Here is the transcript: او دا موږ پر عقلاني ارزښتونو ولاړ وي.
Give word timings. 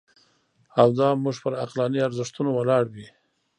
او 0.81 0.87
دا 0.99 1.09
موږ 1.23 1.35
پر 1.43 1.53
عقلاني 1.63 1.99
ارزښتونو 2.07 2.49
ولاړ 2.53 2.83
وي. 2.93 3.07